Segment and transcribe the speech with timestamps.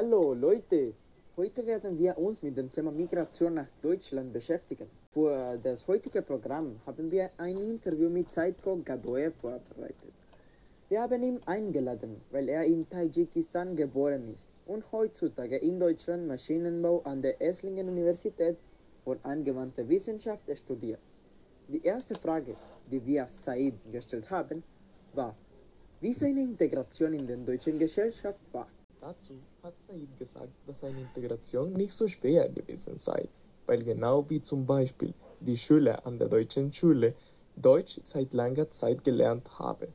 [0.00, 0.94] Hallo Leute,
[1.36, 4.88] heute werden wir uns mit dem Thema Migration nach Deutschland beschäftigen.
[5.12, 10.12] Für das heutige Programm haben wir ein Interview mit Saidko Gadoe vorbereitet.
[10.88, 17.02] Wir haben ihn eingeladen, weil er in Tadschikistan geboren ist und heutzutage in Deutschland Maschinenbau
[17.02, 18.56] an der Esslingen Universität
[19.02, 21.02] für angewandte Wissenschaft studiert.
[21.66, 22.54] Die erste Frage,
[22.88, 24.62] die wir Said gestellt haben,
[25.12, 25.34] war,
[26.00, 28.68] wie seine Integration in der deutschen Gesellschaft war.
[29.08, 33.26] Dazu hat Said gesagt, dass seine Integration nicht so schwer gewesen sei,
[33.64, 37.14] weil genau wie zum Beispiel die Schüler an der deutschen Schule
[37.56, 39.88] Deutsch seit langer Zeit gelernt habe.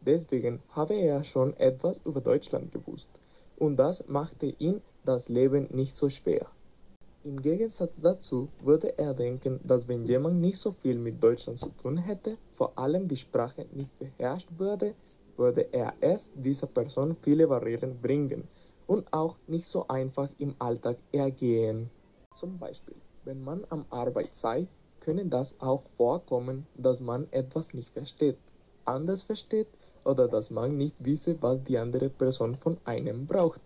[0.00, 3.10] Deswegen habe er schon etwas über Deutschland gewusst
[3.56, 6.46] und das machte ihm das Leben nicht so schwer.
[7.24, 11.70] Im Gegensatz dazu würde er denken, dass wenn jemand nicht so viel mit Deutschland zu
[11.70, 14.94] tun hätte, vor allem die Sprache nicht beherrscht würde,
[15.36, 18.48] würde er es dieser Person viele Barrieren bringen
[18.86, 21.90] und auch nicht so einfach im Alltag ergehen.
[22.34, 24.66] Zum Beispiel, wenn man am Arbeit sei,
[25.00, 28.38] könne das auch vorkommen, dass man etwas nicht versteht,
[28.84, 29.68] anders versteht
[30.04, 33.60] oder dass man nicht wisse, was die andere Person von einem braucht.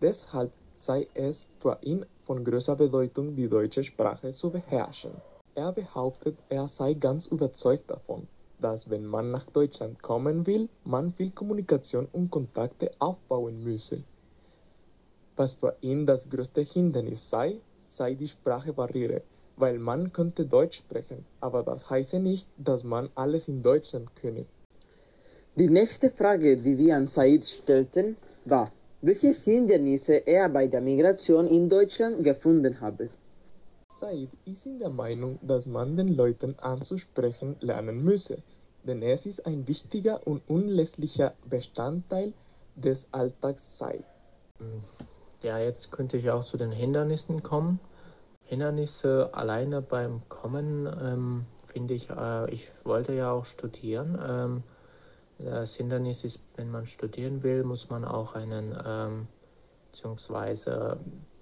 [0.00, 5.12] Deshalb sei es für ihn von großer Bedeutung, die deutsche Sprache zu beherrschen.
[5.54, 8.28] Er behauptet, er sei ganz überzeugt davon,
[8.60, 14.02] dass wenn man nach Deutschland kommen will, man viel Kommunikation und Kontakte aufbauen müsse.
[15.36, 19.22] Was für ihn das größte Hindernis sei, sei die Sprachbarriere,
[19.56, 24.46] weil man könnte Deutsch sprechen, aber das heiße nicht, dass man alles in Deutschland könne.
[25.56, 31.46] Die nächste Frage, die wir an Said stellten, war, welche Hindernisse er bei der Migration
[31.46, 33.08] in Deutschland gefunden habe.
[33.98, 38.42] Said ist in der Meinung, dass man den Leuten anzusprechen lernen müsse,
[38.84, 42.34] denn es ist ein wichtiger und unlässlicher Bestandteil
[42.74, 44.04] des Alltags sei.
[45.42, 47.80] Ja, jetzt könnte ich auch zu den Hindernissen kommen.
[48.44, 54.18] Hindernisse alleine beim Kommen ähm, finde ich, äh, ich wollte ja auch studieren.
[54.22, 54.62] Ähm,
[55.38, 59.26] das Hindernis ist, wenn man studieren will, muss man auch einen, ähm,
[59.90, 60.98] beziehungsweise,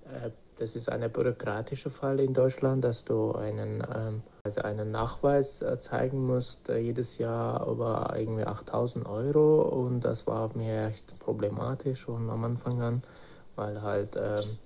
[0.06, 5.62] äh, das ist ein bürokratischer Fall in Deutschland, dass du einen, ähm, also einen Nachweis
[5.62, 11.18] äh, zeigen musst, äh, jedes Jahr über irgendwie 8000 Euro und das war mir echt
[11.20, 13.02] problematisch schon am Anfang an,
[13.56, 14.58] weil halt ähm,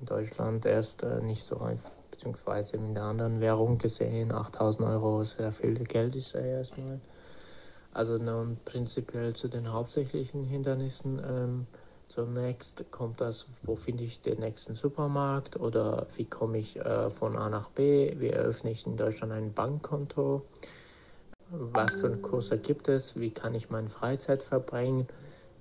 [0.00, 5.24] in Deutschland erst äh, nicht so einfach, beziehungsweise in der anderen Währung gesehen, 8000 Euro
[5.24, 7.00] sehr viel Geld ist ja erstmal.
[7.92, 11.20] Also nun prinzipiell zu den hauptsächlichen Hindernissen.
[11.24, 11.66] Ähm,
[12.20, 15.58] zunächst kommt das, wo finde ich den nächsten Supermarkt?
[15.58, 19.54] Oder wie komme ich äh, von A nach B, wie eröffne ich in Deutschland ein
[19.54, 20.42] Bankkonto,
[21.48, 25.08] was für Kurse gibt es, wie kann ich meine Freizeit verbringen,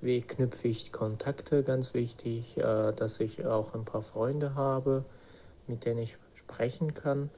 [0.02, 5.06] wie knüpfe ich Kontakte, ganz wichtig, äh, dass ich auch ein paar Freunde habe,
[5.68, 7.30] mit denen ich sprechen kann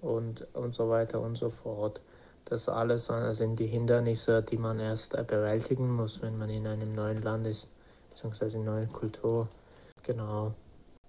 [0.00, 2.00] und, und so weiter und so fort.
[2.44, 7.22] Das alles sind die Hindernisse, die man erst bewältigen muss, wenn man in einem neuen
[7.22, 7.68] Land ist,
[8.14, 9.48] beziehungsweise neuen Kultur.
[10.02, 10.52] Genau.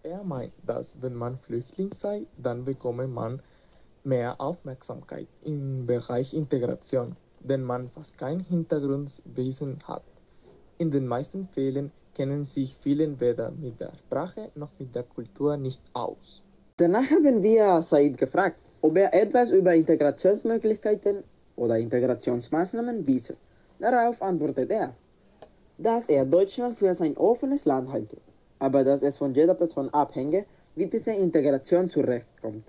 [0.03, 3.41] Er meint, dass wenn man Flüchtling sei, dann bekomme man
[4.03, 10.03] mehr Aufmerksamkeit im Bereich Integration, denn man fast kein Hintergrundwissen hat.
[10.77, 15.57] In den meisten Fällen kennen sich viele weder mit der Sprache noch mit der Kultur
[15.57, 16.41] nicht aus.
[16.77, 21.23] Danach haben wir Said gefragt, ob er etwas über Integrationsmöglichkeiten
[21.55, 23.37] oder Integrationsmaßnahmen wisse.
[23.79, 24.93] Darauf antwortet er,
[25.78, 28.18] dass er Deutschland für sein offenes Land halte,
[28.59, 32.68] aber dass es von jeder Person abhänge, wie diese Integration zurechtkommt.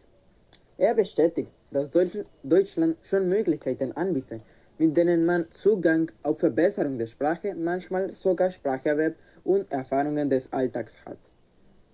[0.78, 4.42] Er bestätigt, dass Deutschland schon Möglichkeiten anbietet,
[4.78, 9.14] mit denen man Zugang auf Verbesserung der Sprache, manchmal sogar Spracherwerb
[9.44, 11.18] und Erfahrungen des Alltags hat.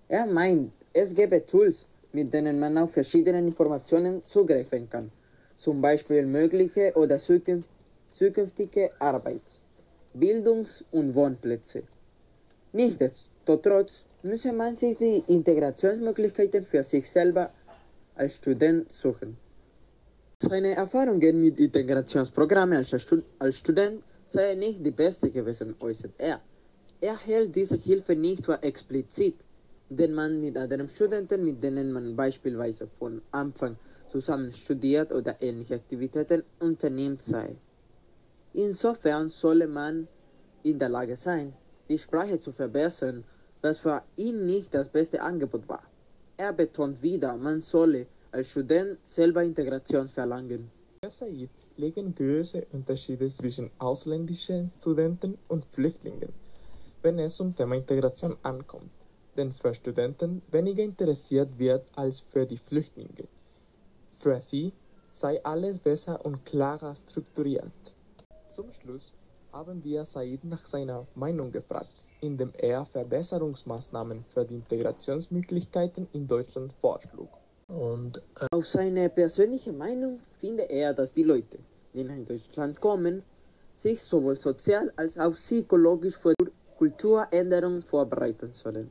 [0.08, 5.10] Er meint, es gäbe Tools, mit denen man auf verschiedene Informationen zugreifen kann,
[5.56, 9.61] zum Beispiel mögliche oder zukünftige Arbeits-,
[10.14, 11.82] Bildungs- und Wohnplätze.
[12.72, 17.50] Nichtsdestotrotz müsse man sich die Integrationsmöglichkeiten für sich selber
[18.14, 19.36] als Student suchen.
[20.38, 26.40] Seine Erfahrungen mit Integrationsprogrammen als, Stud als Student seien nicht die beste gewesen, äußert er.
[27.00, 29.36] Er hält diese Hilfe nicht für explizit,
[29.88, 33.76] den man mit anderen Studenten, mit denen man beispielsweise von Anfang
[34.10, 37.56] zusammen studiert oder ähnliche Aktivitäten unternimmt, sei.
[38.54, 40.08] Insofern solle man
[40.62, 41.52] in der Lage sein,
[41.88, 43.24] die Sprache zu verbessern,
[43.62, 45.82] was für ihn nicht das beste Angebot war.
[46.36, 50.70] Er betont wieder, man solle als Student selber Integration verlangen.
[51.02, 56.32] Herr Said legen große Unterschiede zwischen ausländischen Studenten und Flüchtlingen,
[57.02, 58.92] wenn es zum Thema Integration ankommt.
[59.36, 63.26] denn für Studenten weniger interessiert wird als für die Flüchtlinge.
[64.10, 64.72] Für sie
[65.10, 67.72] sei alles besser und klarer strukturiert.
[68.52, 69.14] Zum Schluss
[69.50, 76.74] haben wir Said nach seiner Meinung gefragt, indem er Verbesserungsmaßnahmen für die Integrationsmöglichkeiten in Deutschland
[76.74, 77.30] vorschlug.
[77.68, 81.60] Und äh, Auf seine persönliche Meinung finde er, dass die Leute,
[81.94, 83.22] die nach Deutschland kommen,
[83.74, 86.34] sich sowohl sozial als auch psychologisch für
[86.76, 88.90] Kulturänderungen vorbereiten sollen.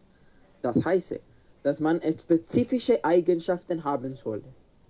[0.64, 1.20] Das heißt,
[1.62, 4.44] dass man spezifische Eigenschaften haben solle.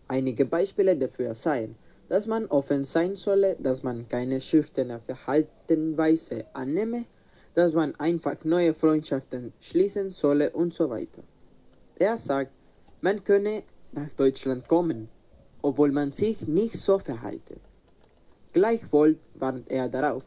[0.08, 1.76] Einige Beispiele dafür seien,
[2.10, 7.06] dass man offen sein solle, dass man keine schüchterne Verhaltensweise annehme,
[7.54, 11.24] dass man einfach neue Freundschaften schließen solle und so weiter.
[11.98, 12.52] Er sagt,
[13.02, 15.10] man könne nach Deutschland kommen,
[15.62, 17.56] obwohl man sich nicht so verhalte.
[18.54, 20.24] Gleichwohl warnt er darauf,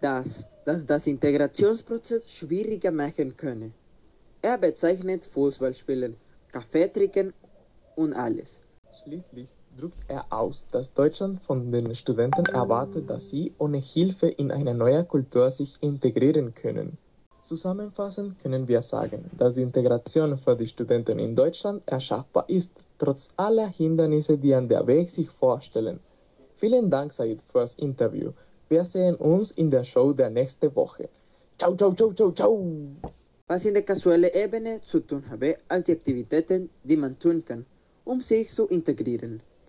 [0.00, 3.72] dass das das Integrationsprozess schwieriger machen könne.
[4.42, 6.16] Er bezeichnet Fußballspielen,
[6.52, 7.32] Kaffee trinken
[7.96, 8.60] und alles.
[9.02, 14.50] Schließlich drückt er aus, dass Deutschland von den Studenten erwartet, dass sie ohne Hilfe in
[14.50, 16.98] eine neue Kultur sich integrieren können.
[17.40, 23.32] Zusammenfassend können wir sagen, dass die Integration für die Studenten in Deutschland erschaffbar ist, trotz
[23.36, 26.00] aller Hindernisse, die an der Weg sich vorstellen.
[26.54, 28.32] Vielen Dank, Said, fürs Interview.
[28.68, 31.08] Wir sehen uns in der Show der nächste Woche.
[31.58, 32.64] Ciao, ciao, ciao, ciao, ciao!
[33.48, 37.66] Was in der casuellen Ebene zu tun habe, als die Aktivitäten, die man tun kann,
[38.04, 39.40] um sich zu integrieren.